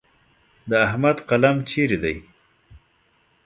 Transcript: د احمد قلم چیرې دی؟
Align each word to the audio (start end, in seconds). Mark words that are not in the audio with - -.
د 0.69 0.71
احمد 0.87 1.17
قلم 1.29 1.57
چیرې 1.69 1.97
دی؟ 2.03 2.15